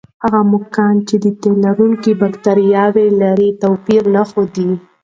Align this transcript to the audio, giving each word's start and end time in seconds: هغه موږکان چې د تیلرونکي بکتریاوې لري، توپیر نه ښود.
هغه 0.23 0.39
موږکان 0.51 0.95
چې 1.07 1.15
د 1.23 1.25
تیلرونکي 1.41 2.11
بکتریاوې 2.21 3.07
لري، 3.21 3.49
توپیر 3.63 4.03
نه 4.15 4.23
ښود. 4.29 4.53